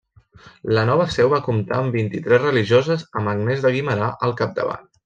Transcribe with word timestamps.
La 0.77 0.85
nova 0.89 1.05
seu 1.17 1.29
va 1.35 1.41
comptar 1.49 1.77
amb 1.81 1.99
vint-i-tres 1.99 2.43
religioses 2.47 3.07
amb 3.21 3.35
Agnès 3.37 3.65
de 3.69 3.79
Guimerà 3.79 4.15
al 4.29 4.37
capdavant. 4.43 4.95